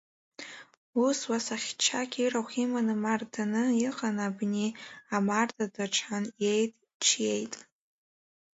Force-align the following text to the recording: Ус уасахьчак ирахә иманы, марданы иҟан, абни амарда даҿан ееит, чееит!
Ус 1.05 1.19
уасахьчак 1.29 2.11
ирахә 2.23 2.55
иманы, 2.63 2.95
марданы 3.03 3.63
иҟан, 3.87 4.17
абни 4.25 4.67
амарда 5.15 5.65
даҿан 5.73 6.25
ееит, 6.51 6.73
чееит! 7.03 7.53